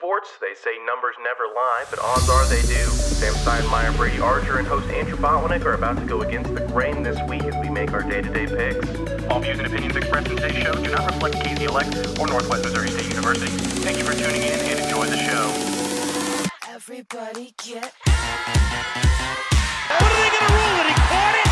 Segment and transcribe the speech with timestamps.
[0.00, 2.88] sports, they say numbers never lie, but odds are they do.
[3.20, 7.02] Sam Steinmeier, Brady Archer, and host Andrew Botwinick are about to go against the grain
[7.02, 8.88] this week as we make our day-to-day picks.
[9.28, 12.88] All views and opinions expressed in today's show do not reflect KZLX or Northwest Missouri
[12.88, 13.50] State University.
[13.84, 15.52] Thank you for tuning in and enjoy the show.
[16.66, 17.92] Everybody get
[19.90, 20.86] What are they going to rule it?
[20.88, 21.46] He caught it.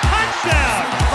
[0.00, 1.05] Touchdown.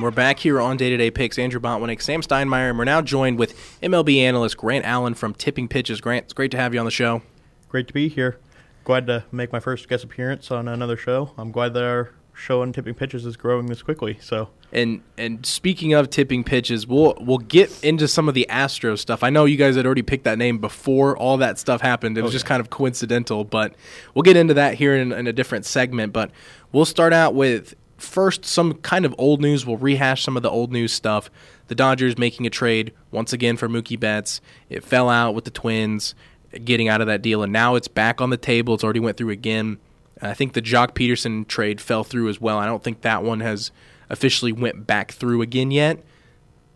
[0.00, 1.38] And we're back here on Day to Day Picks.
[1.38, 5.68] Andrew Botwinick, Sam Steinmeier, and we're now joined with MLB analyst Grant Allen from Tipping
[5.68, 6.00] Pitches.
[6.00, 7.20] Grant, it's great to have you on the show.
[7.68, 8.38] Great to be here.
[8.82, 11.32] Glad to make my first guest appearance on another show.
[11.36, 14.16] I'm glad that our show on tipping pitches is growing this quickly.
[14.22, 18.96] So And and speaking of tipping pitches, we'll we'll get into some of the Astro
[18.96, 19.22] stuff.
[19.22, 22.16] I know you guys had already picked that name before all that stuff happened.
[22.16, 23.74] It was oh, just kind of coincidental, but
[24.14, 26.14] we'll get into that here in, in a different segment.
[26.14, 26.30] But
[26.72, 29.64] we'll start out with first some kind of old news.
[29.66, 31.30] We'll rehash some of the old news stuff.
[31.68, 34.40] The Dodgers making a trade once again for Mookie Betts.
[34.68, 36.14] It fell out with the Twins
[36.64, 38.74] getting out of that deal, and now it's back on the table.
[38.74, 39.78] It's already went through again.
[40.20, 42.58] I think the Joc Pederson trade fell through as well.
[42.58, 43.70] I don't think that one has
[44.08, 46.04] officially went back through again yet.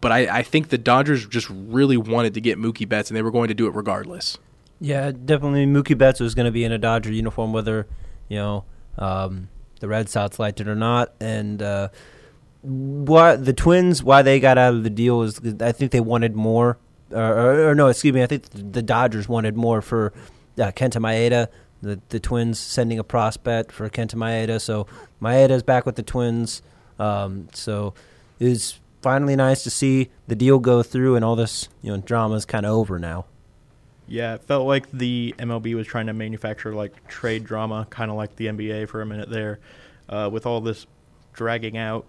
[0.00, 3.22] But I, I think the Dodgers just really wanted to get Mookie Betts, and they
[3.22, 4.38] were going to do it regardless.
[4.80, 5.66] Yeah, definitely.
[5.66, 7.86] Mookie Betts was going to be in a Dodger uniform, whether
[8.28, 8.64] you know
[8.98, 9.48] um,
[9.80, 11.12] the Red Sox liked it or not.
[11.20, 11.88] And uh,
[12.62, 16.34] why the Twins, why they got out of the deal is I think they wanted
[16.34, 16.78] more.
[17.10, 18.22] Or, or, or no, excuse me.
[18.22, 20.12] I think the Dodgers wanted more for
[20.58, 21.48] uh, Kenta Maeda.
[21.82, 24.86] The the Twins sending a prospect for Kenta Maeda, so
[25.20, 26.62] Maeda's back with the Twins.
[26.98, 27.92] Um, so
[28.38, 31.98] it was finally nice to see the deal go through, and all this you know
[31.98, 33.26] drama is kind of over now.
[34.06, 38.16] Yeah, it felt like the MLB was trying to manufacture like trade drama, kind of
[38.16, 39.60] like the NBA for a minute there,
[40.08, 40.86] uh, with all this
[41.32, 42.04] dragging out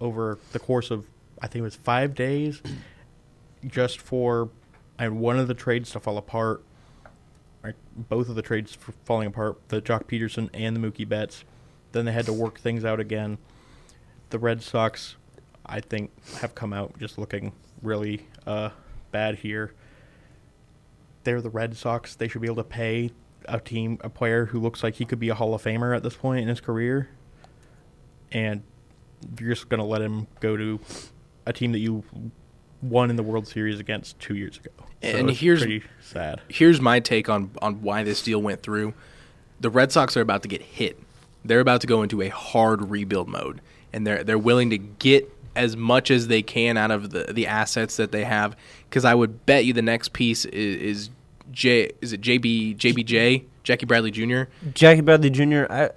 [0.00, 1.06] over the course of
[1.40, 2.60] I think it was five days,
[3.66, 4.50] just for
[4.98, 6.62] and one of the trades to fall apart.
[7.62, 11.44] Right, both of the trades falling apart, the Joc Pederson and the Mookie Betts.
[11.92, 13.36] Then they had to work things out again.
[14.30, 15.16] The Red Sox,
[15.66, 17.52] I think, have come out just looking
[17.82, 18.70] really uh,
[19.10, 19.74] bad here.
[21.24, 22.14] They're the Red Sox.
[22.14, 23.10] They should be able to pay
[23.46, 26.02] a team, a player who looks like he could be a Hall of Famer at
[26.02, 27.08] this point in his career.
[28.32, 28.62] And
[29.38, 30.80] you're just going to let him go to
[31.46, 32.04] a team that you
[32.82, 34.70] won in the World Series against two years ago.
[35.02, 36.40] So And here's- pretty sad.
[36.48, 38.94] Here's my take on, on why this deal went through.
[39.60, 40.98] The Red Sox are about to get hit.
[41.44, 43.60] They're about to go into a hard rebuild mode,
[43.94, 47.46] and they're they're willing to get as much as they can out of the, the
[47.46, 48.56] assets that they have.
[48.88, 51.10] Because I would bet you the next piece is, is
[51.52, 54.42] J is it JB JBJ Jackie Bradley Jr.
[54.72, 55.64] Jackie Bradley Jr.
[55.70, 55.90] I,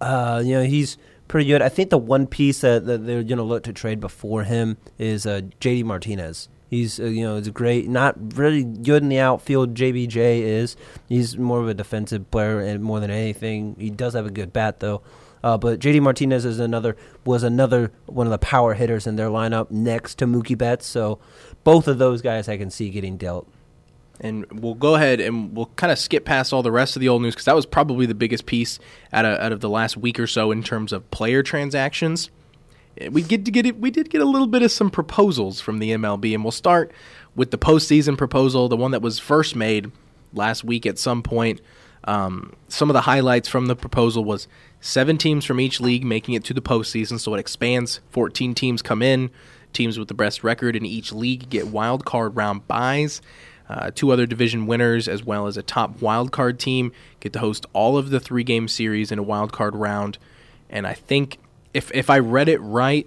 [0.00, 0.98] uh, you know, he's
[1.28, 1.62] pretty good.
[1.62, 4.76] I think the one piece that, that they're going to look to trade before him
[4.98, 6.48] is uh, JD Martinez.
[6.68, 9.74] He's uh, you know is great, not really good in the outfield.
[9.74, 10.76] JBJ is.
[11.08, 13.76] He's more of a defensive player and more than anything.
[13.78, 15.00] He does have a good bat though.
[15.46, 19.28] Uh, but JD Martinez is another was another one of the power hitters in their
[19.28, 20.84] lineup next to Mookie Betts.
[20.86, 21.20] So
[21.62, 23.46] both of those guys I can see getting dealt.
[24.20, 27.08] and we'll go ahead and we'll kind of skip past all the rest of the
[27.08, 28.80] old news because that was probably the biggest piece
[29.12, 32.28] out of, out of the last week or so in terms of player transactions.
[32.98, 33.78] Eh, We get to get it.
[33.78, 36.90] We did get a little bit of some proposals from the MLB, and we'll start
[37.36, 39.92] with the postseason proposal, the one that was first made
[40.32, 41.60] last week at some point.
[42.06, 44.46] Um, some of the highlights from the proposal was
[44.80, 48.00] seven teams from each league making it to the postseason, so it expands.
[48.10, 49.30] Fourteen teams come in.
[49.72, 53.20] Teams with the best record in each league get wild card round byes.
[53.68, 57.40] Uh, two other division winners, as well as a top wild card team, get to
[57.40, 60.18] host all of the three game series in a wild card round.
[60.70, 61.38] And I think
[61.74, 63.06] if if I read it right,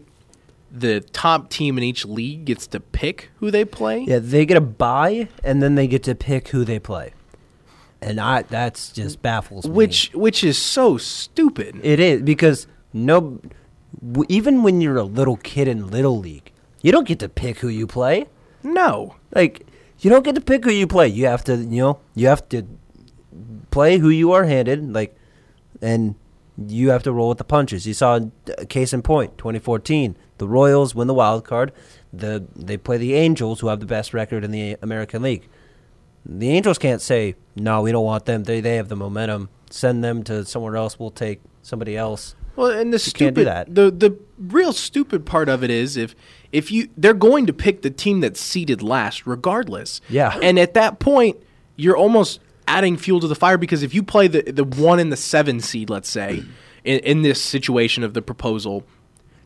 [0.70, 4.02] the top team in each league gets to pick who they play.
[4.02, 7.14] Yeah, they get a bye and then they get to pick who they play.
[8.02, 9.72] And I that's just baffles me.
[9.72, 11.80] which which is so stupid.
[11.84, 13.42] it is because no
[14.02, 16.52] w- even when you're a little kid in little league,
[16.82, 18.28] you don't get to pick who you play.
[18.64, 19.66] No, Like
[20.00, 21.08] you don't get to pick who you play.
[21.10, 22.64] You have to, you know, you have to
[23.72, 25.16] play who you are handed like
[25.82, 26.16] and
[26.68, 27.86] you have to roll with the punches.
[27.88, 31.72] You saw uh, case in point, 2014, the Royals win the wild card.
[32.12, 35.48] the they play the Angels, who have the best record in the American League.
[36.26, 38.44] The Angels can't say no, we don't want them.
[38.44, 39.50] They they have the momentum.
[39.70, 40.98] Send them to somewhere else.
[41.00, 42.36] We'll take somebody else.
[42.56, 43.76] Well, and the You stupid, can't do that.
[43.76, 46.16] the the real stupid part of it is if
[46.52, 50.02] if you they're going to pick the team that's seated last, regardless.
[50.10, 50.38] Yeah.
[50.42, 51.38] And at that point,
[51.76, 55.12] you're almost adding fuel to the fire because if you play the the one and
[55.12, 56.44] the seven seed, let's say,
[56.84, 58.84] in, in this situation of the proposal,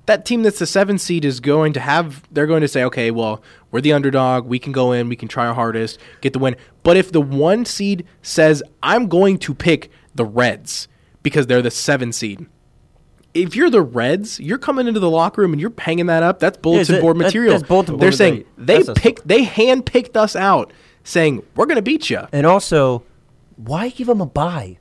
[0.06, 3.10] that team that's the seven seed is going to have they're going to say, okay,
[3.12, 3.42] well,
[3.72, 6.56] we're the underdog, we can go in, we can try our hardest, get the win.
[6.84, 10.88] But if the one seed says, I'm going to pick the Reds
[11.24, 12.46] because they're the seven seed,
[13.34, 16.40] if you're the Reds, you're coming into the locker room and you're hanging that up.
[16.40, 17.54] That's bulletin that- board that- material.
[17.54, 20.72] that's bulletin They're board saying they picked, they hand picked us out,
[21.04, 22.28] saying we're going to beat you.
[22.32, 23.04] And also,
[23.56, 24.78] why give them a bye?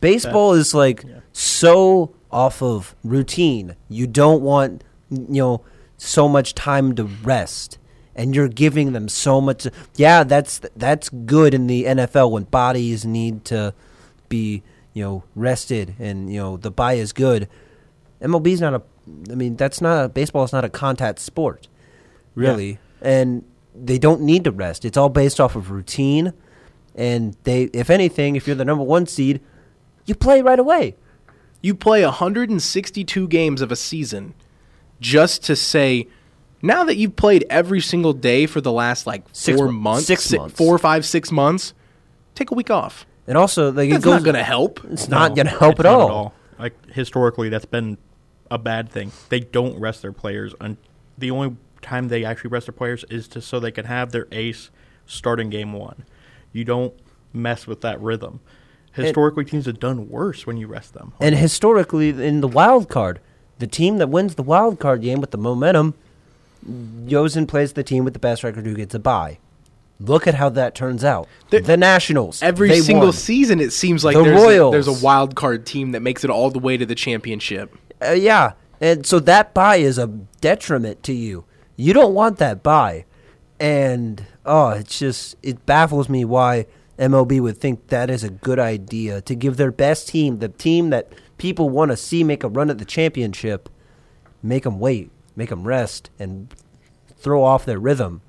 [0.00, 3.76] Baseball is like so off of routine.
[3.88, 5.64] You don't want you know
[5.96, 7.78] so much time to rest,
[8.14, 9.66] and you're giving them so much.
[9.96, 13.74] Yeah, that's that's good in the NFL when bodies need to
[14.28, 14.62] be
[14.92, 17.48] you know rested, and you know the bye is good.
[18.20, 18.82] MLB's not a.
[19.30, 21.68] I mean, that's not a, baseball is not a contact sport,
[22.34, 23.44] really, and
[23.74, 24.84] they don't need to rest.
[24.84, 26.32] It's all based off of routine,
[26.94, 29.40] and they, if anything, if you're the number one seed,
[30.06, 30.96] you play right away.
[31.62, 34.34] You play 162 games of a season
[35.00, 36.08] just to say,
[36.62, 40.06] now that you've played every single day for the last like Six four mo- months,
[40.06, 40.56] six si- months.
[40.56, 41.74] four, five, six months,
[42.34, 43.06] take a week off.
[43.26, 44.80] And also, like That's it goes, not going to help.
[44.90, 46.34] It's not going to help it's at all.
[46.58, 47.96] Like historically, that's been
[48.50, 49.12] a bad thing.
[49.28, 50.76] They don't rest their players, and
[51.16, 54.26] the only time they actually rest their players is to so they can have their
[54.32, 54.70] ace
[55.06, 56.04] starting game one.
[56.52, 56.92] You don't
[57.32, 58.40] mess with that rhythm.
[58.92, 61.12] Historically, teams have done worse when you rest them.
[61.20, 63.20] And historically, in the wild card,
[63.58, 65.94] the team that wins the wild card game with the momentum
[67.08, 69.38] goes and plays the team with the best record who gets a bye.
[69.98, 71.28] Look at how that turns out.
[71.50, 72.42] The- the Nationals.
[72.42, 73.12] Every single won.
[73.12, 74.72] season, it seems like The there's, a, Royals.
[74.72, 77.74] there's a wild card team that makes it all the way to the championship.
[78.02, 80.06] Uh, yeah, and so that bye is a
[80.40, 81.44] detriment to you.
[81.76, 83.04] You don't want that bye,
[83.58, 86.66] and oh, it's just it baffles me why
[87.00, 90.90] MLB would think that is a good idea to give their best team, the team
[90.90, 93.70] that people want to see make a run at the championship,
[94.42, 96.54] make them wait, make them rest, and
[97.16, 98.20] throw off their rhythm.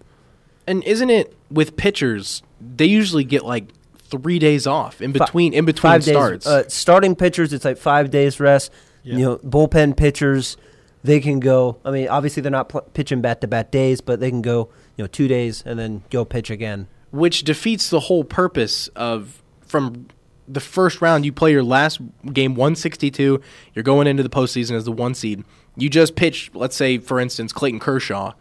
[0.65, 2.43] And isn't it with pitchers?
[2.61, 3.65] They usually get like
[3.95, 6.45] three days off in Fi- between in between five starts.
[6.45, 8.71] Days, uh, starting pitchers, it's like five days rest.
[9.03, 9.17] Yeah.
[9.17, 10.55] You know, bullpen pitchers,
[11.03, 11.77] they can go.
[11.83, 14.69] I mean, obviously they're not pl- pitching bat to bat days, but they can go.
[14.95, 16.87] You know, two days and then go pitch again.
[17.11, 20.07] Which defeats the whole purpose of from
[20.47, 21.25] the first round.
[21.25, 22.01] You play your last
[22.33, 23.41] game 162.
[23.73, 25.43] You're going into the postseason as the one seed.
[25.75, 28.33] You just pitch, let's say, for instance, Clayton Kershaw.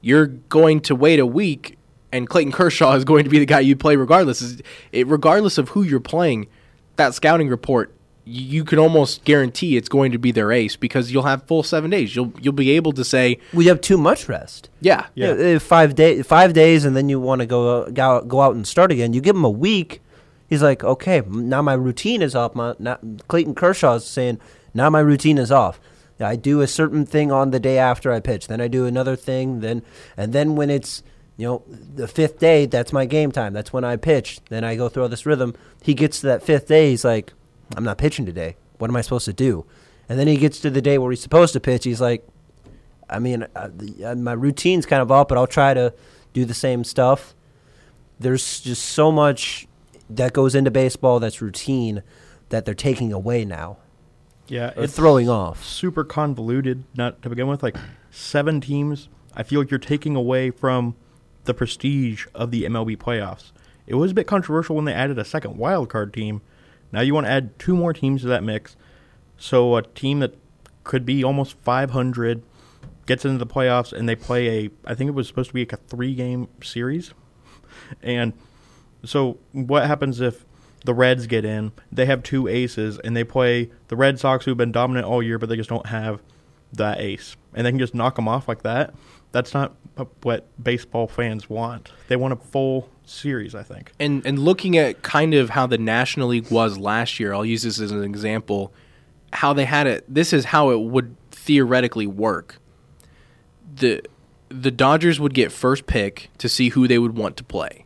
[0.00, 1.76] You're going to wait a week,
[2.12, 4.60] and Clayton Kershaw is going to be the guy you play regardless.
[4.92, 6.46] It, regardless of who you're playing,
[6.96, 7.92] that scouting report,
[8.30, 11.90] you can almost guarantee it's going to be their ace because you'll have full seven
[11.90, 12.14] days.
[12.14, 14.68] You'll you'll be able to say, We have too much rest.
[14.80, 15.34] yeah, Yeah.
[15.34, 18.40] Yeah, five day, five days, and then you want to go uh, go out, go
[18.42, 19.12] out and start again.
[19.14, 20.02] You give him a week.
[20.46, 22.54] He's like, okay, now my routine is off.
[22.54, 24.40] My not, Clayton Kershaw is saying
[24.72, 25.80] now my routine is off.
[26.20, 29.14] I do a certain thing on the day after I pitch, then I do another
[29.14, 29.82] thing, then
[30.16, 31.02] and then when it's
[31.36, 31.62] you know
[31.94, 33.52] the fifth day, that's my game time.
[33.52, 34.40] That's when I pitch.
[34.48, 35.54] Then I go through all this rhythm.
[35.82, 37.32] He gets to that fifth day, he's like,
[37.76, 38.56] I'm not pitching today.
[38.78, 39.66] What am I supposed to do?
[40.08, 41.84] And then he gets to the day where he's supposed to pitch.
[41.84, 42.26] He's like,
[43.10, 45.92] I mean, uh, the, my routine's kind of off, but I'll try to
[46.32, 47.34] do the same stuff.
[48.18, 49.66] There's just so much
[50.10, 52.02] that goes into baseball that's routine
[52.48, 53.76] that they're taking away now
[54.48, 55.62] Yeah, it's throwing off.
[55.64, 56.84] super convoluted.
[56.96, 57.76] Not to begin with, like
[58.10, 59.08] seven teams.
[59.36, 60.96] I feel like you're taking away from
[61.44, 63.52] the prestige of the MLB playoffs.
[63.86, 66.40] It was a bit controversial when they added a second wild card team.
[66.92, 68.76] Now you want to add two more teams to that mix.
[69.36, 70.34] So a team that
[70.84, 72.42] could be almost 500
[73.06, 75.62] gets into the playoffs and they play a I think it was supposed to be
[75.62, 77.12] like a 3 game series.
[78.02, 78.32] And
[79.04, 80.44] so what happens if
[80.84, 81.72] the Reds get in?
[81.92, 85.38] They have two aces and they play the Red Sox who've been dominant all year
[85.38, 86.20] but they just don't have
[86.72, 87.36] that ace.
[87.54, 88.94] And they can just knock them off like that.
[89.32, 89.74] That's not
[90.22, 91.90] what baseball fans want.
[92.08, 93.92] They want a full series, I think.
[93.98, 97.62] and and looking at kind of how the National League was last year, I'll use
[97.62, 98.72] this as an example.
[99.32, 100.04] How they had it.
[100.12, 102.58] This is how it would theoretically work.
[103.74, 104.02] the
[104.48, 107.84] The Dodgers would get first pick to see who they would want to play.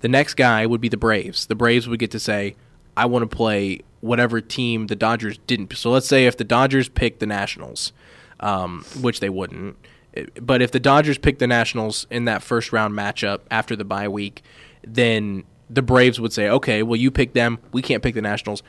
[0.00, 1.46] The next guy would be the Braves.
[1.46, 2.54] The Braves would get to say,
[2.96, 6.88] "I want to play whatever team the Dodgers didn't." So let's say if the Dodgers
[6.88, 7.92] picked the Nationals,
[8.40, 9.76] um, which they wouldn't,
[10.40, 14.08] But if the Dodgers pick the Nationals in that first round matchup after the bye
[14.08, 14.42] week,
[14.86, 17.58] then the Braves would say, okay, well, you pick them.
[17.72, 18.62] We can't pick the Nationals.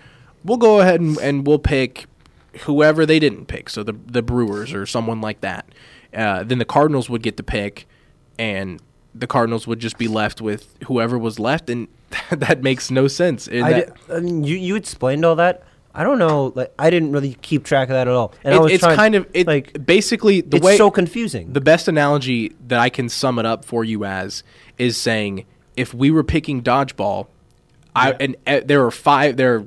[0.46, 2.06] We'll go ahead and, and we'll pick
[2.62, 3.70] whoever they didn't pick.
[3.70, 5.66] So the, the Brewers or someone like that.
[6.14, 7.88] Uh, then the Cardinals would get the pick,
[8.38, 8.80] and
[9.16, 11.70] the Cardinals would just be left with whoever was left.
[11.70, 11.88] And
[12.32, 13.48] that makes no sense.
[13.50, 15.64] I, that- di- I mean, you you explained all that.
[15.96, 16.52] I don't know.
[16.56, 18.34] Like I didn't really keep track of that at all.
[18.44, 21.54] And I was it's trying, kind of it, like basically the it's way so confusing.
[21.54, 24.44] the best analogy that I can sum it up for you as
[24.78, 25.46] is saying
[25.78, 27.28] if we were picking dodgeball,
[27.96, 29.66] I and uh, there are five there.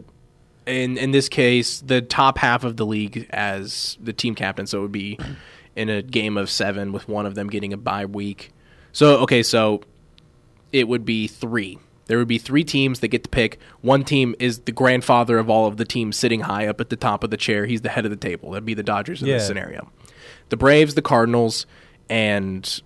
[0.67, 4.79] In in this case, the top half of the league as the team captain, so
[4.79, 5.17] it would be
[5.77, 8.53] in a game of seven with one of them getting a bye week.
[8.93, 9.83] So okay, so
[10.73, 11.79] it would be three.
[12.07, 13.59] There would be three teams that get to pick.
[13.81, 16.97] One team is the grandfather of all of the teams sitting high up at the
[16.97, 17.67] top of the chair.
[17.67, 18.53] He's the head of the table.
[18.53, 19.91] That'd be the Dodgers in this scenario.
[20.49, 21.67] The Braves, the Cardinals,
[22.09, 22.81] and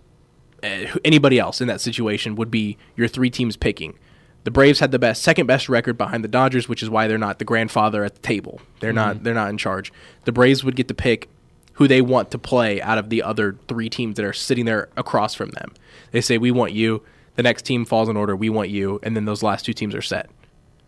[0.62, 3.98] uh, anybody else in that situation would be your three teams picking.
[4.44, 7.18] The Braves had the best, second best record behind the Dodgers, which is why they're
[7.18, 8.60] not the grandfather at the table.
[8.80, 9.22] They're not.
[9.22, 9.92] They're not in charge.
[10.24, 11.28] The Braves would get to pick
[11.74, 14.88] who they want to play out of the other three teams that are sitting there
[14.96, 15.74] across from them.
[16.12, 17.02] They say, "We want you."
[17.40, 18.36] The next team falls in order.
[18.36, 20.28] We want you, and then those last two teams are set.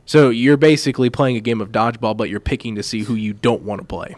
[0.05, 3.33] So you're basically playing a game of dodgeball, but you're picking to see who you
[3.33, 4.15] don't want to play.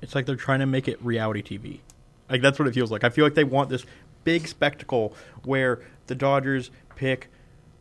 [0.00, 1.80] It's like they're trying to make it reality TV.
[2.30, 3.02] Like that's what it feels like.
[3.02, 3.84] I feel like they want this
[4.22, 7.28] big spectacle where the Dodgers pick.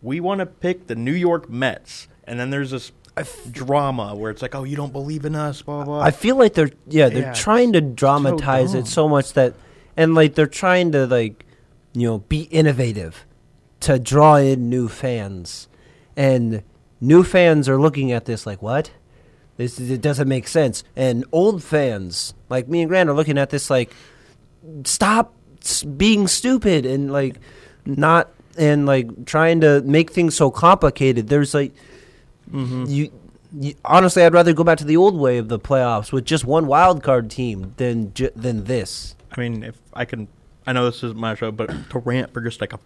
[0.02, 2.92] We want to pick the New York Mets, and then there's this
[3.52, 6.02] drama where it's like, oh, you don't believe in us, blah blah.
[6.02, 8.82] I feel like they're yeah they're Yeah, trying to dramatize dumb.
[8.82, 9.54] it so much that
[9.96, 11.46] and like they're trying to like
[11.94, 13.24] you know be innovative
[13.84, 15.68] to draw in new fans.
[16.16, 16.64] And
[17.02, 18.92] new fans are looking at this like what?
[19.58, 20.84] This it doesn't make sense.
[20.96, 23.94] And old fans like me and Grant are looking at this like
[24.86, 25.34] stop
[25.98, 27.36] being stupid and like
[27.86, 31.28] not and like trying to make things so complicated.
[31.28, 31.74] There's like
[32.52, 32.86] mm-hmm.
[32.88, 33.12] you,
[33.60, 36.44] you honestly i'd rather go back to the old way of the playoffs with just
[36.44, 39.16] one wild card team than ju- than this.
[39.36, 40.28] I mean, if I can,
[40.66, 42.80] I know this is my show, but to rant for just like a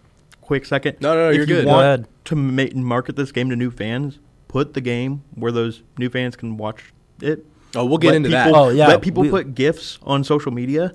[0.48, 0.98] quick second.
[1.01, 1.66] No, no, no, if you're you good.
[1.66, 2.08] Go Want ahead.
[2.25, 6.36] to ma- market this game to new fans, put the game where those new fans
[6.36, 7.46] can watch it.
[7.75, 8.54] Oh, we'll get Let into that.
[8.56, 10.94] Oh, yeah, Let people we- put gifs on social media.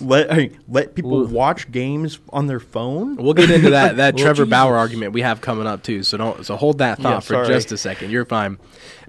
[0.00, 1.30] Let I mean, let people Oof.
[1.30, 3.16] watch games on their phone.
[3.16, 6.02] We'll get into that that Well, Trevor Bauer argument we have coming up too.
[6.02, 8.10] So don't so hold that thought Yeah, for just a second.
[8.10, 8.58] You're fine.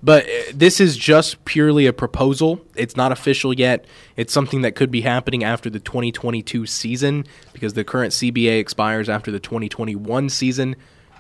[0.04, 2.62] But uh, this is just purely a proposal.
[2.76, 3.86] It's not official yet.
[4.16, 9.10] It's something that could be happening after the 2022 season because the current CBA expires
[9.10, 10.76] after the 2021 season.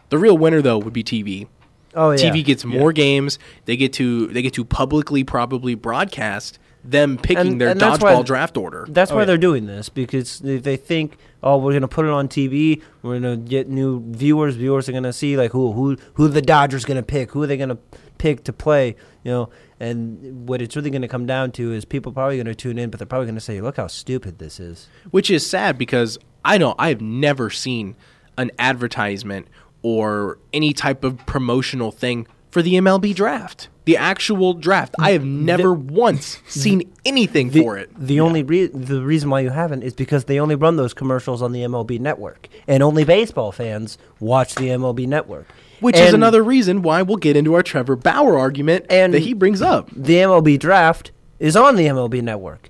[0.09, 1.47] The real winner though would be TV.
[1.95, 3.39] Oh yeah TV gets more games.
[3.65, 7.99] They get to they get to publicly probably broadcast them picking And- their and that's
[8.03, 8.85] why- dodgeball draft order.
[8.87, 9.25] That's Oh, why yeah.
[9.25, 12.81] they're doing this because they they think, oh, we're gonna put it on TV.
[13.01, 14.55] We're gonna get new viewers.
[14.55, 17.31] Viewers are gonna see like who who who the Dodgers gonna pick.
[17.31, 17.79] Who are they gonna
[18.19, 18.95] pick to play?
[19.23, 19.49] You know,
[19.79, 22.99] and what it's really gonna come down to is people probably gonna tune in, but
[22.99, 24.87] they're probably gonna say, look how stupid this is.
[25.09, 27.95] which is sad because I know I have never seen
[28.37, 29.47] an advertisement
[29.85, 33.67] or any type of promotional thing for the MLB draft.
[33.85, 34.95] The actual draft.
[34.97, 37.91] I have never once seen anything The, for it.
[37.95, 41.43] the only re- the reason why you haven't is because they only run those commercials
[41.43, 45.45] on the MLB network, and only baseball fans watch the MLB network.
[45.81, 49.33] Which is another reason why we'll get into our Trevor Bauer argument And- that he
[49.33, 49.89] brings up.
[49.95, 52.69] the MLB draft is on the MLB network.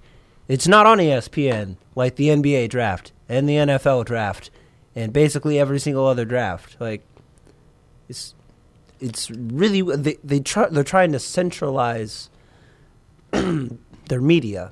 [0.50, 4.50] It's not on ESPN like the NBA draft and the NFL draft
[4.96, 6.78] and basically every single other draft.
[6.80, 7.04] Like
[8.08, 8.34] it's
[9.00, 12.30] it's really they they try they're trying to centralize
[13.32, 14.72] their media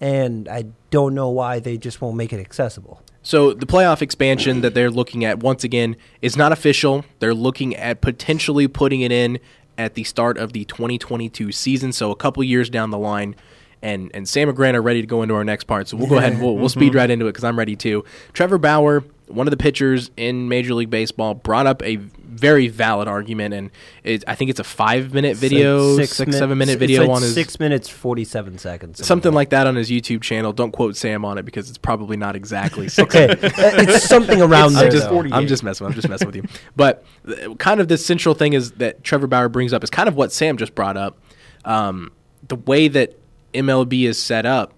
[0.00, 3.00] and I don't know why they just won't make it accessible.
[3.22, 7.04] So the playoff expansion that they're looking at once again is not official.
[7.20, 9.38] They're looking at potentially putting it in
[9.78, 13.36] at the start of the 2022 season, so a couple years down the line.
[13.80, 16.08] And and Sam and Grant are ready to go into our next part, so we'll
[16.08, 16.80] go ahead and we'll, we'll mm-hmm.
[16.80, 18.04] speed right into it because I'm ready too.
[18.32, 23.08] Trevor Bauer, one of the pitchers in Major League Baseball, brought up a very valid
[23.08, 23.70] argument, and
[24.04, 26.80] it, I think it's a five minute video, It's six, like min- seven minute it's
[26.80, 29.06] video like on his six minutes forty seven seconds.
[29.06, 30.52] something like that on his YouTube channel.
[30.52, 34.74] Don't quote Sam on it because it's probably not exactly six Okay, it's something around
[34.74, 34.86] there.
[34.86, 35.08] I'm just.
[35.08, 35.86] I'm just messing.
[35.86, 36.44] I'm just messing with you.
[36.76, 40.08] But uh, kind of the central thing is that Trevor Bauer brings up is kind
[40.08, 41.18] of what Sam just brought up.
[41.64, 42.12] Um,
[42.48, 43.18] the way that
[43.54, 44.72] MLB is set up,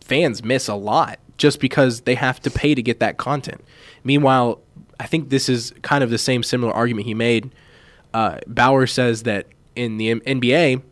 [0.00, 3.64] fans miss a lot just because they have to pay to get that content.
[4.04, 4.60] Meanwhile,
[5.00, 7.50] I think this is kind of the same similar argument he made.
[8.12, 10.82] Uh, Bauer says that in the M- NBA,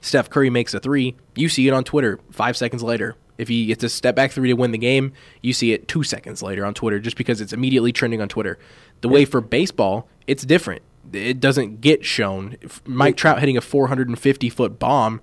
[0.00, 3.14] Steph Curry makes a three, you see it on Twitter five seconds later.
[3.38, 6.02] If he gets a step back three to win the game, you see it two
[6.02, 8.58] seconds later on Twitter just because it's immediately trending on Twitter.
[9.00, 10.82] The way for baseball, it's different.
[11.12, 12.56] It doesn't get shown.
[12.84, 15.20] Mike Trout hitting a 450 foot bomb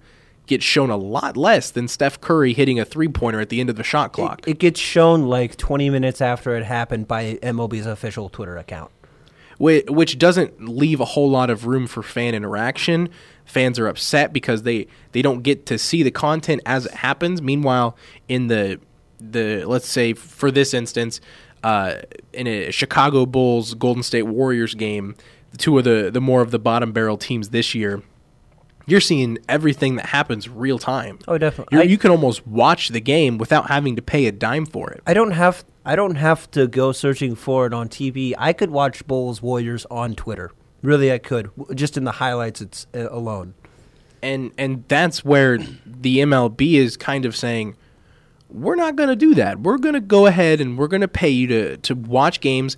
[0.47, 3.69] gets shown a lot less than Steph Curry hitting a three pointer at the end
[3.69, 4.47] of the shot clock.
[4.47, 8.91] It, it gets shown like 20 minutes after it happened by MLB's official Twitter account.
[9.57, 13.09] Whi- which doesn't leave a whole lot of room for fan interaction.
[13.45, 17.41] Fans are upset because they, they don't get to see the content as it happens.
[17.41, 17.95] Meanwhile,
[18.27, 18.79] in the
[19.17, 21.21] the let's say for this instance,
[21.63, 21.95] uh,
[22.33, 25.15] in a Chicago Bulls Golden State Warriors game,
[25.51, 28.03] the two of the the more of the bottom barrel teams this year,
[28.87, 31.19] you're seeing everything that happens real time.
[31.27, 31.77] Oh, definitely.
[31.79, 35.01] I- you can almost watch the game without having to pay a dime for it.
[35.07, 38.33] I don't have I don't have to go searching for it on TV.
[38.37, 40.51] I could watch Bulls Warriors on Twitter.
[40.81, 43.53] Really, I could just in the highlights it's uh, alone.
[44.23, 47.75] and and that's where the MLB is kind of saying
[48.49, 49.59] we're not going to do that.
[49.61, 52.77] We're going to go ahead and we're going to pay you to to watch games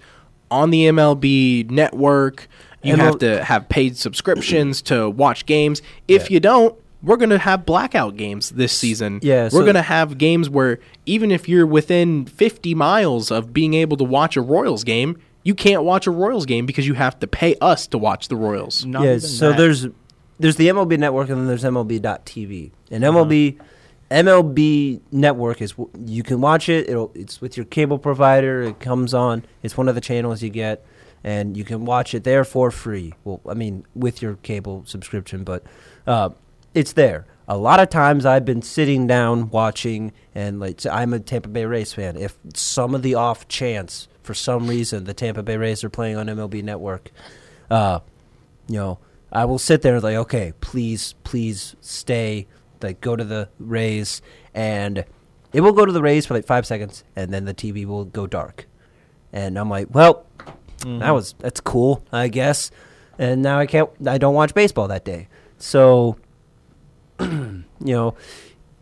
[0.49, 2.47] on the MLB network.
[2.83, 5.81] You ML have to have paid subscriptions to watch games.
[6.07, 9.19] If you don't, we're going to have blackout games this season.
[9.21, 13.53] Yeah, we're so- going to have games where even if you're within 50 miles of
[13.53, 16.93] being able to watch a Royals game, you can't watch a Royals game because you
[16.95, 18.85] have to pay us to watch the Royals.
[18.85, 19.57] Not yeah, so that.
[19.57, 19.87] there's
[20.39, 22.71] there's the MLB network and then there's MLB.TV.
[22.91, 23.19] And Uh-huh.
[23.25, 23.57] MLB
[24.11, 26.89] MLB network is w- you can watch it.
[26.89, 28.61] It'll it's with your cable provider.
[28.63, 29.43] It comes on.
[29.63, 30.85] It's one of the channels you get
[31.27, 33.13] and you can watch it there for free.
[33.25, 35.61] Well, I mean with your cable subscription, but
[36.07, 36.29] uh,
[36.73, 37.25] it's there.
[37.49, 41.49] A lot of times I've been sitting down watching and like so I'm a Tampa
[41.49, 42.15] Bay Rays fan.
[42.15, 46.15] If some of the off chance for some reason the Tampa Bay Rays are playing
[46.15, 47.11] on MLB network,
[47.69, 47.99] uh,
[48.69, 52.47] you know, I will sit there and like, okay, please, please stay.
[52.81, 54.21] Like, go to the Rays,
[54.53, 55.03] and
[55.51, 58.05] it will go to the Rays for like five seconds, and then the TV will
[58.05, 58.67] go dark.
[59.33, 60.27] And I'm like, well,
[60.83, 62.71] that was that's cool, I guess.
[63.19, 65.27] And now I can't, I don't watch baseball that day.
[65.57, 66.17] So,
[67.19, 68.15] you know,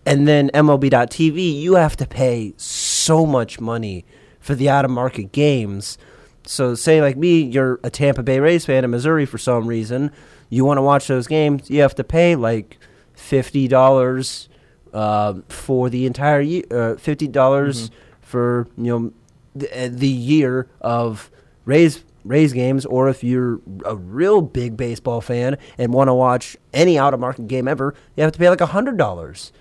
[0.06, 4.06] and then MLB.TV, you have to pay so much money
[4.40, 5.98] for the out of market games.
[6.46, 10.12] So, say like me, you're a Tampa Bay Rays fan in Missouri for some reason,
[10.50, 12.78] you want to watch those games, you have to pay like
[13.14, 14.48] fifty dollars
[14.94, 17.90] uh, for the entire year, uh, fifty dollars
[18.22, 19.14] for you know
[19.56, 21.32] the, uh, the year of
[21.66, 26.58] Rays Rays games, or if you're a real big baseball fan and want to watch
[26.74, 29.52] any out of market game ever, you have to pay like hundred dollars,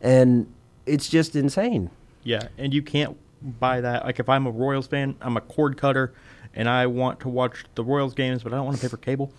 [0.00, 0.46] and
[0.86, 1.90] it's just insane.
[2.22, 3.16] Yeah, and you can't
[3.60, 4.04] buy that.
[4.04, 6.14] Like if I'm a Royals fan, I'm a cord cutter,
[6.54, 8.96] and I want to watch the Royals games, but I don't want to pay for
[8.96, 9.30] cable.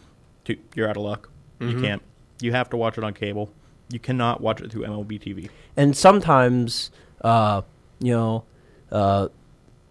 [0.45, 1.29] Dude, you're out of luck.
[1.59, 2.03] You can't.
[2.39, 3.51] You have to watch it on cable.
[3.89, 5.49] You cannot watch it through MLB TV.
[5.75, 7.63] and sometimes uh,
[7.99, 8.43] you know
[8.91, 9.29] uh,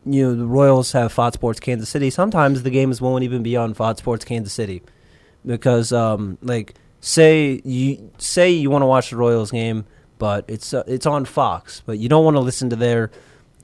[0.07, 2.11] you know the Royals have Fox Sports Kansas City.
[2.11, 4.83] Sometimes the games won't even be on Fox Sports Kansas City
[5.45, 9.85] because um, like say you say you want to watch the Royals game,
[10.19, 13.11] but it's uh, it's on Fox, but you don't want to listen to their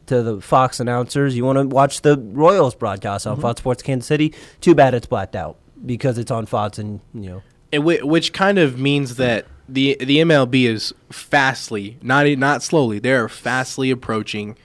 [0.07, 1.37] to the Fox announcers.
[1.37, 4.35] You want to watch the Royals broadcast on Fox Sports Kansas City.
[4.61, 8.33] Too bad it's blacked out because it's on Fox and you know It, whi- which
[8.33, 14.57] kind of means that the the MLB is fastly, not not slowly, they're fastly approaching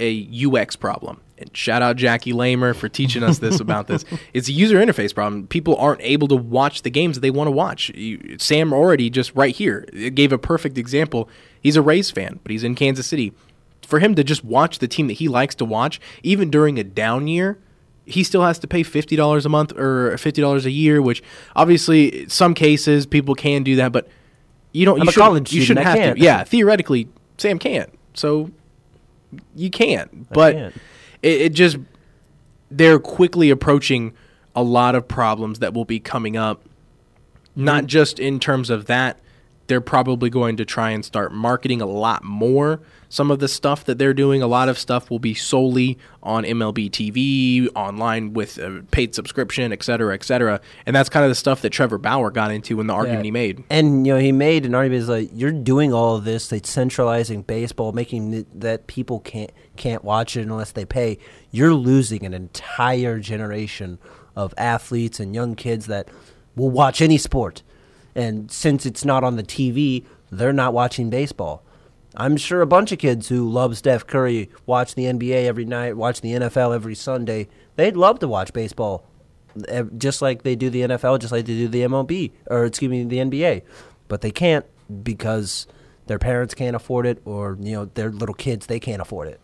[0.00, 1.20] a UX problem.
[1.36, 4.04] And shout out Jackie Lamer for teaching us this about this.
[4.32, 5.46] It's a user interface problem.
[5.48, 7.88] People aren't able to watch the games that they want to watch.
[7.90, 9.80] You, Sam already just right here
[10.14, 11.28] gave a perfect example.
[11.60, 13.32] He's a Rays fan, but he's in Kansas City.
[13.82, 16.84] For him to just watch the team that he likes to watch, even during a
[16.84, 17.58] down year,
[18.06, 21.22] he still has to pay fifty dollars a month or fifty dollars a year, which
[21.56, 24.08] obviously in some cases people can do that, but
[24.72, 25.00] you don't.
[25.00, 26.16] I'm you shouldn't- You shouldn't have can't.
[26.18, 26.24] to.
[26.24, 27.90] Yeah, theoretically, Sam can't.
[28.14, 28.50] So
[29.56, 30.28] you can't.
[30.32, 30.74] But can't.
[31.24, 31.78] It, it just
[32.70, 34.12] they're quickly approaching
[34.54, 36.62] a lot of problems that will be coming up.
[37.56, 39.18] Not just in terms of that,
[39.66, 42.80] they're probably going to try and start marketing a lot more.
[43.14, 46.42] Some of the stuff that they're doing, a lot of stuff will be solely on
[46.42, 50.60] MLB TV, online with a paid subscription, et cetera, et cetera.
[50.84, 53.30] And that's kind of the stuff that Trevor Bauer got into in the argument he
[53.30, 53.62] made.
[53.70, 56.66] And you know, he made an argument is like you're doing all of this, like
[56.66, 61.18] centralizing baseball, making it that people can't can't watch it unless they pay.
[61.52, 64.00] You're losing an entire generation
[64.34, 66.08] of athletes and young kids that
[66.56, 67.62] will watch any sport.
[68.16, 71.63] And since it's not on the TV, they're not watching baseball.
[72.16, 75.96] I'm sure a bunch of kids who love Steph Curry watch the NBA every night,
[75.96, 77.48] watch the NFL every Sunday.
[77.76, 79.04] They'd love to watch baseball
[79.68, 82.90] eh, just like they do the NFL, just like they do the MLB, or excuse
[82.90, 83.62] me, the NBA.
[84.08, 84.64] But they can't
[85.02, 85.66] because
[86.06, 89.40] their parents can't afford it, or you know their little kids they can't afford it.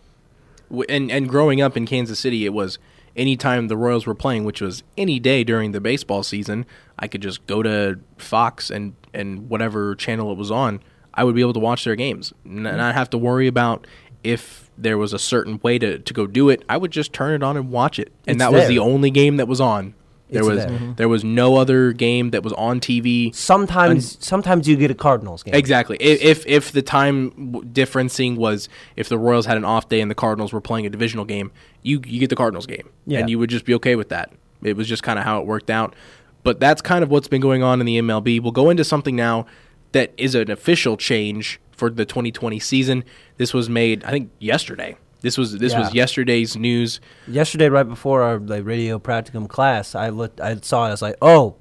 [0.88, 2.78] And and growing up in Kansas City, it was
[3.16, 6.66] anytime the Royals were playing, which was any day during the baseball season,
[6.98, 10.80] I could just go to Fox and and whatever channel it was on,
[11.14, 13.86] I would be able to watch their games, N- not have to worry about
[14.22, 16.62] if there was a certain way to, to go do it.
[16.68, 18.68] I would just turn it on and watch it, and It's that was there.
[18.68, 19.94] the only game that was on.
[20.30, 20.68] There It's was there.
[20.70, 20.96] Mhm.
[20.96, 23.34] there was no other game that was on TV.
[23.34, 25.54] Sometimes, sometimes you get a Cardinals game.
[25.54, 25.96] Exactly.
[25.98, 27.32] If if, if the time
[27.72, 30.90] differencing was if the Royals had an off day and the Cardinals were playing a
[30.90, 31.50] divisional game,
[31.82, 33.18] you you get the Cardinals game, Yeah.
[33.18, 34.30] and you would just be okay with that.
[34.62, 35.96] It was just kind of how it worked out.
[36.44, 38.38] But that's kind of what's been going on in the MLB.
[38.40, 39.46] We'll go into something now
[39.92, 43.04] that is an official change for the 2020 season.
[43.36, 44.96] This was made, I think, yesterday.
[45.22, 47.00] This was this was yesterday's news.
[47.28, 50.88] Yesterday, right before our like radio practicum class, I looked, I saw it.
[50.88, 51.56] I was like, oh,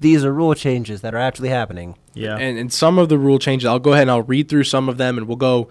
[0.00, 1.96] these are rule changes that are actually happening.
[2.14, 2.36] Yeah.
[2.36, 4.88] And, and some of the rule changes, I'll go ahead and I'll read through some
[4.88, 5.68] of them and we'll go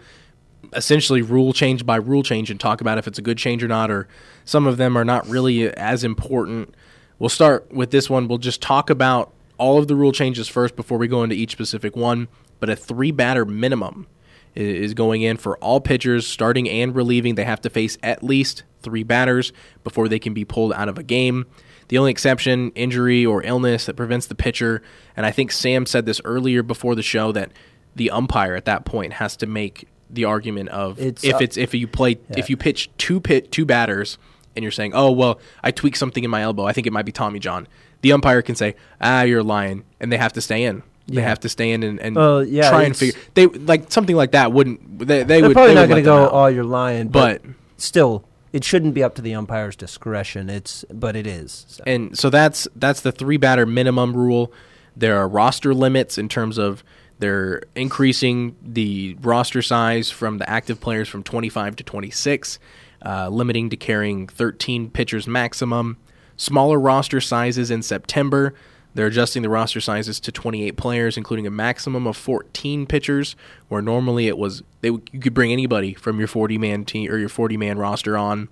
[0.73, 3.67] essentially rule change by rule change and talk about if it's a good change or
[3.67, 4.07] not, or
[4.45, 6.73] some of them are not really as important.
[7.19, 8.27] We'll start with this one.
[8.27, 11.51] We'll just talk about all of the rule changes first before we go into each
[11.51, 12.27] specific one.
[12.59, 14.07] But a three batter minimum
[14.55, 17.35] is going in for all pitchers, starting and relieving.
[17.35, 19.51] They have to face at least three batters
[19.83, 21.45] before they can be pulled out of a game.
[21.89, 24.81] The only exception, injury or illness that prevents the pitcher,
[25.15, 27.51] and I think Sam said this earlier before the show that
[27.95, 31.57] the umpire at that point has to make the argument of It's, if uh, it's
[31.57, 34.17] if you play if you pitch two pit two batters
[34.55, 36.65] and you're saying, oh well, I tweaked something in my elbow.
[36.65, 37.67] I think it might be Tommy John.
[38.01, 40.83] The umpire can say, ah, you're lying, and they have to stay in.
[41.07, 41.27] They Yeah.
[41.27, 43.19] have to stay in and, and Well, yeah, try and figure.
[43.35, 45.23] They like something like that wouldn't they?
[45.23, 47.09] They They're would probably not going to go, oh, you're lying.
[47.09, 50.49] But, But- still, it shouldn't be up to the umpire's discretion.
[50.49, 51.65] It's, but it is.
[51.67, 51.83] So.
[51.85, 54.51] And so that's that's the three batter minimum rule.
[54.97, 56.83] There are roster limits in terms of
[57.19, 62.59] they're increasing the roster size from the active players from 25 to 26,
[63.05, 65.97] uh, limiting to carrying 13 pitchers maximum.
[66.37, 68.53] Smaller roster sizes in September.
[68.93, 73.35] They're adjusting the roster sizes to 28 players, including a maximum of 14 pitchers,
[73.67, 77.17] where normally it was they you could bring anybody from your 40 man team or
[77.17, 78.47] your 40 man roster on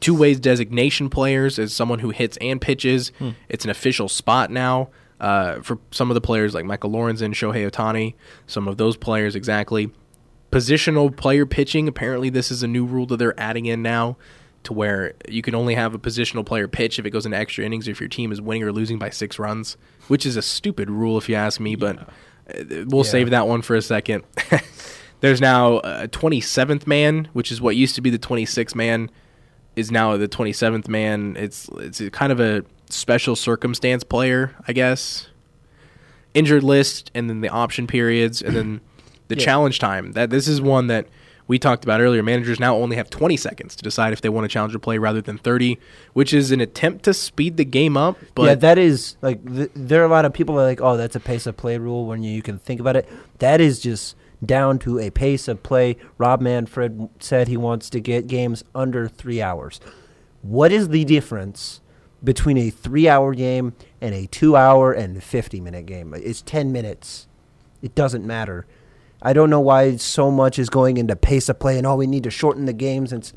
[0.00, 3.12] two ways designation players as someone who hits and pitches.
[3.48, 7.70] It's an official spot now uh, for some of the players like Michael Lorenzen, Shohei
[7.70, 8.14] Ohtani,
[8.46, 9.90] some of those players exactly.
[10.50, 11.86] Positional player pitching.
[11.86, 14.16] Apparently, this is a new rule that they're adding in now,
[14.64, 17.64] to where you can only have a positional player pitch if it goes into extra
[17.64, 19.76] innings if your team is winning or losing by six runs,
[20.08, 21.76] which is a stupid rule if you ask me.
[21.76, 22.04] But uh,
[22.86, 23.10] we'll Yeah.
[23.10, 24.24] save that one for a second.
[25.20, 29.10] There's now a 27th man, which is what used to be the 26th man
[29.76, 31.36] is now the 27th man.
[31.38, 35.28] It's it's kind of a special circumstance player, I guess.
[36.32, 38.80] Injured list and then the option periods and then
[39.28, 39.44] the Yeah.
[39.44, 40.12] challenge time.
[40.12, 41.06] That this is one that
[41.50, 42.22] we talked about earlier.
[42.22, 44.98] Managers now only have 20 seconds to decide if they want to challenge a play
[44.98, 45.80] rather than 30,
[46.12, 49.72] which is an attempt to speed the game up, but yeah, that is like th-
[49.74, 51.76] there are a lot of people that are like, oh, that's a pace of play
[51.76, 52.06] rule.
[52.06, 53.08] When you, you can think about it,
[53.40, 54.14] that is just
[54.46, 55.96] down to a pace of play.
[56.18, 59.80] Rob Manfred said he wants to get games under three hours.
[60.42, 61.80] What is the difference
[62.22, 66.14] between a three-hour game and a two-hour and fifty-minute game?
[66.14, 67.26] It's ten minutes.
[67.82, 68.66] It doesn't matter.
[69.22, 72.06] I don't know why so much is going into pace of play and oh, we
[72.06, 73.12] need to shorten the games.
[73.12, 73.32] It's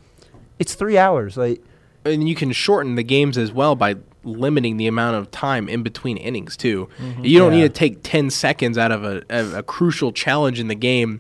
[0.60, 1.36] it's three hours.
[1.38, 1.62] Like
[2.06, 5.84] and you can shorten the games as well by limiting the amount of time in
[5.84, 6.88] between innings too.
[7.00, 7.26] Mm-hmm.
[7.26, 7.62] You don't Yeah.
[7.64, 11.20] need to take ten seconds out of a, of a crucial challenge in the game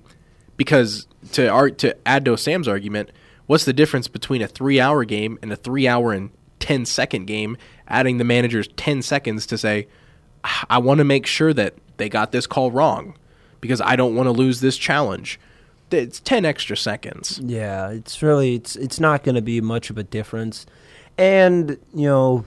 [0.58, 3.10] because to art to add to Sam's argument,
[3.47, 7.26] what's the difference between a three hour game and a three hour and 10 second
[7.26, 7.58] game?
[7.89, 9.88] Adding the manager's ten seconds to say,
[10.69, 13.15] I want to make sure that they got this call wrong
[13.63, 15.39] because I don't want to lose this challenge.
[15.89, 17.39] It's ten extra seconds.
[17.41, 20.65] Yeah, it's really it's it's not going to be much of a difference,
[21.17, 22.45] and you know,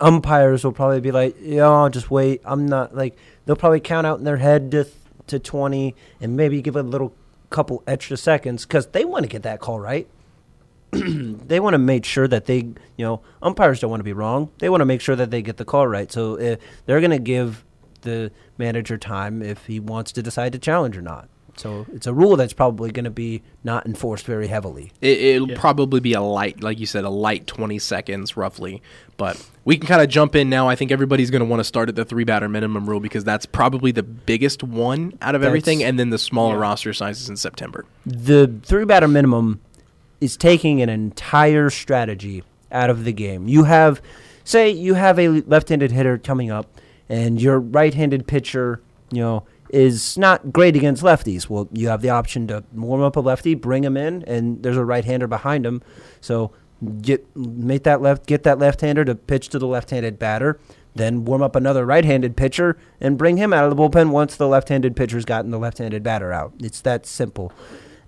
[0.00, 3.16] umpires will probably be like, "Yeah, just wait." I'm not like
[3.46, 4.86] they'll probably count out in their head to
[5.28, 7.14] to twenty and maybe give a little
[7.50, 10.08] couple extra seconds because they want to get that call right.
[10.90, 14.50] they want to make sure that they, you know, umpires don't want to be wrong.
[14.58, 16.10] They want to make sure that they get the call right.
[16.10, 17.64] So uh, they're going to give
[18.04, 21.28] the manager time if he wants to decide to challenge or not.
[21.56, 24.90] So it's a rule that's probably going to be not enforced very heavily.
[25.00, 25.56] It, it'll Yeah.
[25.60, 28.82] probably be a light, like you said, a light 20 seconds roughly.
[29.16, 30.68] But we can kind of jump in now.
[30.68, 33.22] I think everybody's going to want to start at the three batter minimum rule because
[33.22, 36.62] that's probably the biggest one out of That's- everything, and then the smaller yeah.
[36.62, 37.84] roster sizes in September.
[38.04, 39.60] The three batter minimum
[40.20, 43.46] is taking an entire strategy out of the game.
[43.46, 44.02] You have,
[44.42, 46.66] say, you have a left handed hitter coming up,
[47.08, 51.48] and your right handed pitcher, you know, is not great against lefties.
[51.48, 54.76] Well, you have the option to warm up a lefty, bring him in, and there's
[54.76, 55.82] a right-hander behind him.
[56.20, 56.52] So
[57.00, 60.60] get make that left get that left-hander to pitch to the left-handed batter,
[60.94, 64.46] then warm up another right-handed pitcher and bring him out of the bullpen once the
[64.46, 66.52] left-handed pitcher's gotten the left-handed batter out.
[66.60, 67.52] It's that simple.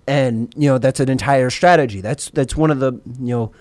[0.07, 1.99] And you know, that's an entire strategy.
[1.99, 3.51] That's that's one of the, you know,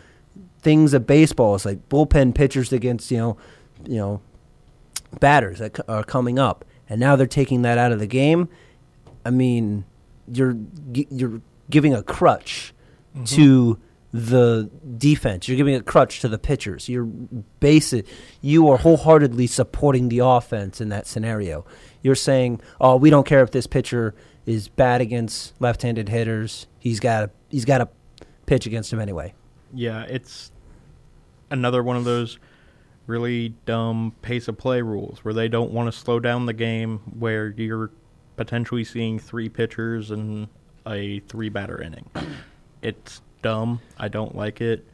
[0.61, 3.37] things of baseball It's like bullpen pitchers against, you know,
[3.85, 4.21] you know,
[5.21, 8.49] batters that c- are coming up, and now they're taking that out of the game.
[9.25, 9.85] I mean,
[10.31, 10.57] you're
[10.93, 11.41] you're
[11.71, 12.73] giving a crutch
[13.15, 13.25] mm-hmm.
[13.25, 13.79] to
[14.13, 15.49] the defense.
[15.49, 16.89] You're giving a crutch to the pitchers.
[16.89, 18.07] You're basic.
[18.41, 21.67] You are wholeheartedly supporting the offense in that scenario.
[22.03, 24.15] You're saying, "Oh, we don't care if this pitcher
[24.47, 26.67] is bad against left-handed hitters.
[26.79, 27.89] He's got a he's got to
[28.47, 29.35] pitch against him anyway."
[29.75, 30.53] Yeah, it's
[31.51, 32.39] another one of those
[33.07, 36.99] really dumb pace of play rules where they don't want to slow down the game
[37.19, 37.91] where you're
[38.37, 40.49] potentially seeing three pitchers and
[40.87, 42.09] a three batter inning.
[42.83, 43.81] It's dumb.
[43.99, 44.85] I don't like it.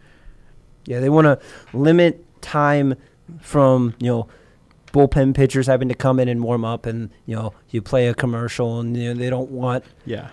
[0.84, 1.38] Yeah, they want to
[1.72, 2.94] limit time
[3.40, 4.28] from you know
[4.92, 8.14] bullpen pitchers having to come in and warm up, and you know you play a
[8.14, 10.30] commercial, and you know they don't want Yeah.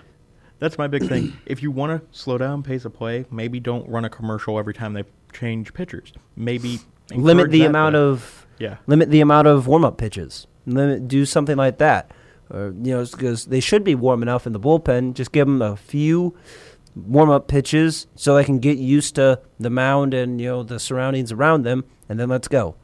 [0.58, 1.32] That's my big thing.
[1.46, 4.74] If you want to slow down pace of play, maybe don't run a commercial every
[4.74, 6.12] time they change pitchers.
[6.36, 6.80] Maybe
[7.12, 8.76] limit the that, amount but- of yeah.
[8.86, 10.46] limit the amount of warm up pitches.
[10.66, 12.10] Limit do something like that,
[12.50, 15.14] or you know because they should be warm enough in the bullpen.
[15.14, 16.36] Just give them a few
[16.94, 20.78] warm up pitches so they can get used to the mound and you know the
[20.78, 22.76] surroundings around them, and then let's go.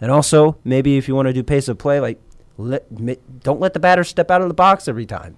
[0.00, 2.20] And also maybe if you want to do pace of play, like
[2.56, 5.36] let, don't let the batter step out of the box every time.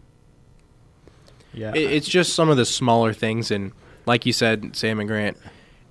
[1.53, 1.73] Yeah.
[1.75, 3.73] It, it's just some of the smaller things, and
[4.07, 5.37] like you said, Sam and Grant,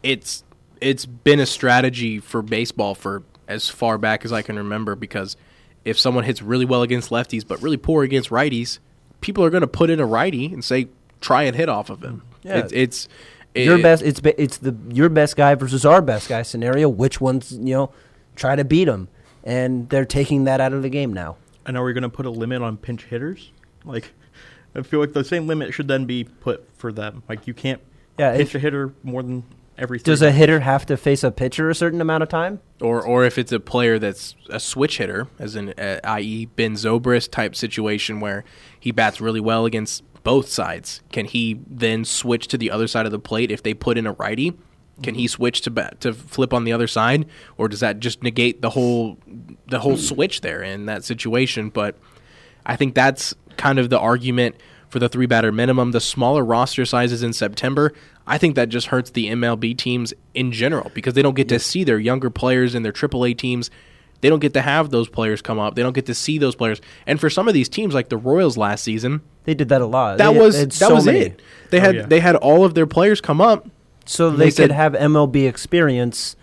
[0.03, 0.43] it's
[0.81, 4.95] it's been a strategy for baseball for as far back as I can remember.
[4.95, 5.37] Because
[5.85, 8.79] if someone hits really well against lefties but really poor against righties,
[9.21, 10.87] people are going to put in a righty and say
[11.21, 12.23] try and hit off of him.
[12.43, 12.57] Yeah.
[12.57, 13.07] It's, it's
[13.53, 16.87] your best it's it's the your best guy versus our best guy scenario.
[16.89, 17.91] Which ones you know
[18.35, 19.09] try to beat them,
[19.43, 21.35] and they're taking that out of the game now.
[21.65, 23.51] And are we going to put a limit on pinch hitters?
[23.85, 24.13] Like,
[24.73, 27.21] I feel like the same limit should then be put for them.
[27.29, 27.79] Like, you can't
[28.17, 29.43] Yeah, pinch if- a hitter more than
[29.81, 29.99] every.
[29.99, 32.61] Does a hitter have to face a pitcher a certain amount of time?
[32.81, 36.45] or or if it's a player that's a switch hitter, as in uh, i.e.
[36.45, 38.43] Ben Zobrist type situation where
[38.79, 43.05] he bats really well against both sides, can he then switch to the other side
[43.05, 44.53] of the plate if they put in a righty?
[45.01, 47.25] Can he switch to bat, to flip on the other side,
[47.57, 49.17] or does that just negate the whole
[49.67, 51.69] the whole switch there in that situation?
[51.69, 51.97] But
[52.65, 54.55] I think that's kind of the argument
[54.89, 55.91] for the three batter minimum.
[55.91, 57.93] The smaller roster sizes in September,
[58.27, 61.59] I think that just hurts the MLB teams in general because they don't get to
[61.59, 63.69] see their younger players in their AAA teams.
[64.21, 65.73] They don't get to have those players come up.
[65.75, 66.79] They don't get to see those players.
[67.07, 69.87] And for some of these teams, like the Royals last season, They did that a
[69.87, 70.19] lot.
[70.19, 71.19] that They- was they had that so was many.
[71.19, 71.41] it.
[71.71, 72.05] They oh, had yeah.
[72.05, 73.67] they had all of their players come up.
[74.05, 76.35] So They they, said- could have MLB experience.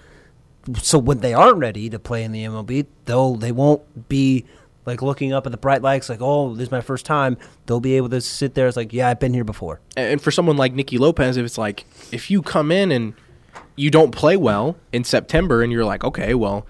[0.83, 4.45] So when they are ready to play in the MLB, they'll they won't be
[4.89, 7.81] like looking up at the bright lights, like, "Oh, this is my first time." They'll
[7.81, 8.67] be able to sit there.
[8.67, 11.59] It's like, "Yeah, I've been here before." and for someone like Nicky Lopez, if it's
[11.59, 13.15] like if you come in and
[13.79, 16.67] you don't play well in September, and you're like, okay, well,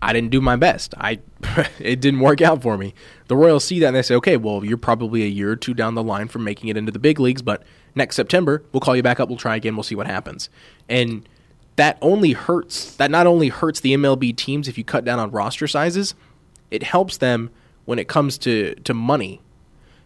[0.00, 0.94] I didn't do my best.
[0.98, 1.18] I
[1.78, 2.94] it didn't work out for me.
[3.28, 5.74] The Royals see that and they say, okay, well, you're probably a year or two
[5.74, 7.62] down the line from making it into the big leagues, but
[7.94, 9.28] next September we'll call you back up.
[9.28, 9.76] We'll try again.
[9.76, 10.48] We'll see what happens.
[10.88, 11.28] And
[11.76, 12.94] that only hurts.
[12.96, 16.14] That not only hurts the MLB teams if you cut down on roster sizes,
[16.74, 17.50] it helps them
[17.84, 19.40] when it comes to to money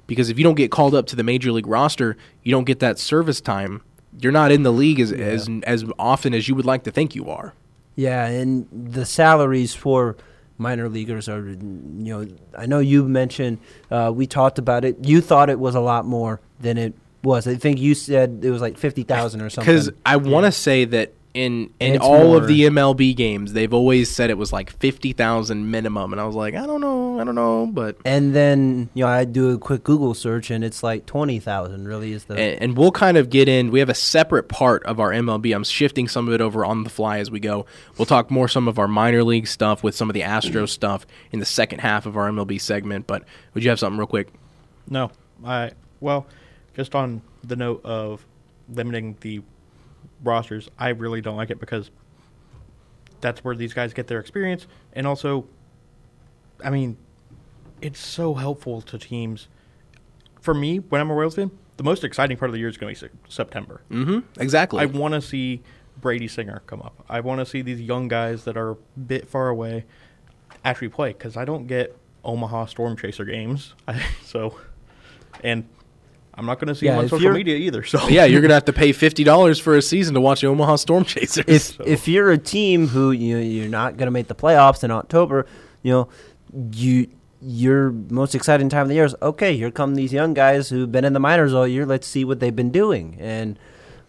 [0.09, 2.81] because if you don't get called up to the major league roster, you don't get
[2.81, 3.83] that service time.
[4.21, 7.15] You're not in the league as as as often as you would like to think
[7.15, 7.55] you are.
[7.95, 10.17] Yeah, and the salaries for
[10.57, 12.27] minor leaguers are, you know,
[12.57, 13.59] I know you mentioned
[13.91, 15.05] uh, we talked about it.
[15.05, 17.47] You thought it was a lot more than it was.
[17.47, 19.73] I think you said it was like fifty thousand or something.
[19.73, 22.37] Because I want to say that in in It's all more.
[22.39, 26.25] of the MLB games, they've always said it was like fifty thousand minimum, and I
[26.25, 29.51] was like, I don't know, I don't know, but and then you know I do
[29.51, 31.87] a quick Google search and it's like twenty thousand.
[31.87, 33.71] Really is the and, and we'll kind of get in.
[33.71, 35.55] We have a separate part of our MLB.
[35.55, 37.67] I'm shifting some of it over on the fly as we go.
[37.97, 40.67] We'll talk more some of our minor league stuff with some of the Astros mm-hmm.
[40.67, 43.07] stuff in the second half of our MLB segment.
[43.07, 44.29] But would you have something real quick?
[44.89, 45.11] No,
[45.45, 46.27] I well,
[46.75, 48.25] just on the note of
[48.69, 49.43] limiting the
[50.23, 51.91] rosters, I really don't like it because
[53.21, 55.47] that's where these guys get their experience, and also,
[56.65, 56.97] I mean,
[57.81, 59.49] it's so helpful to teams.
[60.41, 62.77] For me, when I'm a Royals fan, the most exciting part of the year is
[62.77, 63.83] going to be September.
[63.91, 64.41] Mm-hmm.
[64.41, 64.81] Exactly.
[64.81, 65.63] I want to see
[66.01, 67.05] Brady Singer come up.
[67.09, 69.85] I want to see these young guys that are a bit far away
[70.65, 73.75] actually play because I don't get Omaha Storm Chaser games.
[74.25, 74.59] so,
[75.43, 75.69] and
[76.39, 77.83] I'm not going to see Yeah, him on social media either.
[77.83, 80.47] So yeah, you're gonna have to pay fifty dollars for a season to watch the
[80.47, 81.45] Omaha Storm Chasers.
[81.49, 84.85] if if you're a team who you know, you're not going to make the playoffs
[84.85, 85.47] in October,
[85.83, 86.09] you know,
[86.73, 87.09] you
[87.43, 89.57] your most exciting time of the year is okay.
[89.57, 91.85] Here come these young guys who've been in the minors all year.
[91.85, 93.17] Let's see what they've been doing.
[93.19, 93.59] And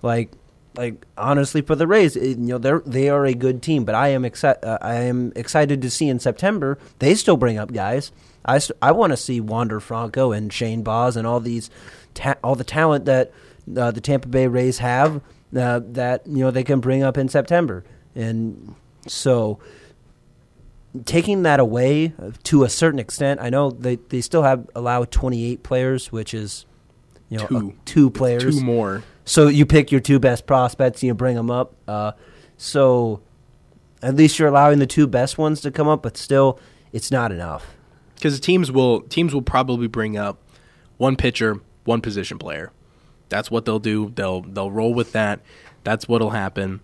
[0.04, 0.32] like
[0.78, 3.86] like honestly, for the Rays, it, you know they're they are a good team.
[3.86, 4.64] But I am excited.
[4.64, 8.12] Uh, I am excited to see in September they still bring up guys.
[8.46, 11.70] I, st- I want to see Wander Franco and Shane Baz and all these
[12.14, 13.32] ta- all the talent that
[13.78, 15.22] uh, the Tampa Bay Rays have
[15.56, 17.84] uh, that you know they can bring up in September.
[18.16, 18.76] And
[19.08, 19.60] so
[21.06, 25.04] taking that away uh, to a certain extent, I know they, they still have allow
[25.06, 26.66] 28 players, which is
[27.30, 27.58] you know Two.
[27.58, 28.58] uh, two players.
[28.60, 29.04] two more.
[29.26, 31.76] So you pick your two best prospects and you bring them up.
[31.88, 32.14] Uh,
[32.58, 33.22] so
[34.02, 36.60] at least you're allowing the two best ones to come up, but still,
[36.92, 37.68] it's not enough.
[38.16, 40.40] because teams will teams will probably bring up
[40.98, 42.72] one pitcher, one position player.
[43.30, 44.12] That's what they'll do.
[44.16, 45.42] They'll they'll roll with that.
[45.84, 46.82] That's what'll happen.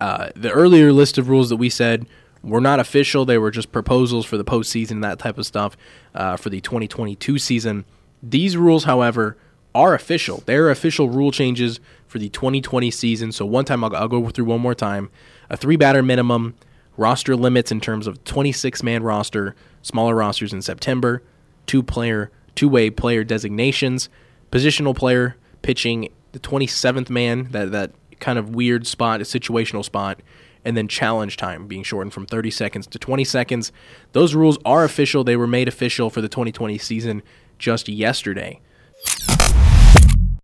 [0.00, 2.06] Uh, the earlier list of rules that we said
[2.42, 5.76] were not official; they were just proposals for the postseason that type of stuff
[6.14, 7.84] uh, for the 2022 season.
[8.22, 9.36] These rules, however,
[9.74, 10.42] are official.
[10.44, 13.32] They're official rule changes for the 2020 season.
[13.32, 15.10] So one time, I'll, I'll go through one more time:
[15.48, 16.54] a three batter minimum,
[16.98, 21.22] roster limits in terms of 26 man roster, smaller rosters in September,
[21.66, 24.08] two player, two way player designations,
[24.52, 30.20] positional player pitching the 27th man, that that kind of weird spot, a situational spot,
[30.64, 33.72] and then challenge time being shortened from 30 seconds to 20 seconds.
[34.12, 35.24] Those rules are official.
[35.24, 37.22] They were made official for the 2020 season
[37.58, 38.60] just yesterday.